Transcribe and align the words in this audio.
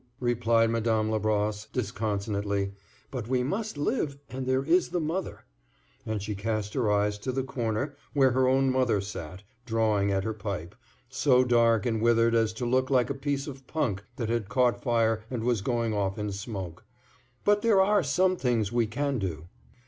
replied 0.19 0.71
Madame 0.71 1.11
Labrosse, 1.11 1.67
disconsolately. 1.71 2.71
"But 3.11 3.27
we 3.27 3.43
must 3.43 3.77
live, 3.77 4.17
and 4.31 4.47
there 4.47 4.63
is 4.63 4.89
the 4.89 4.99
mother," 4.99 5.45
and 6.07 6.19
she 6.23 6.33
cast 6.33 6.73
her 6.73 6.91
eyes 6.91 7.19
to 7.19 7.31
the 7.31 7.43
corner 7.43 7.95
where 8.13 8.31
her 8.31 8.47
own 8.47 8.71
mother 8.71 8.99
sat, 8.99 9.43
drawing 9.63 10.11
at 10.11 10.23
her 10.23 10.33
pipe, 10.33 10.73
so 11.07 11.43
dark 11.43 11.85
and 11.85 12.01
withered 12.01 12.33
as 12.33 12.51
to 12.53 12.65
look 12.65 12.89
like 12.89 13.11
a 13.11 13.13
piece 13.13 13.45
of 13.45 13.67
punk 13.67 14.03
that 14.15 14.29
had 14.29 14.49
caught 14.49 14.81
fire 14.81 15.23
and 15.29 15.43
was 15.43 15.61
going 15.61 15.93
off 15.93 16.17
in 16.17 16.31
smoke. 16.31 16.83
"But 17.43 17.61
there 17.61 17.79
are 17.79 18.01
some 18.01 18.37
things 18.37 18.71
we 18.71 18.87
can 18.87 19.19
do." 19.19 19.49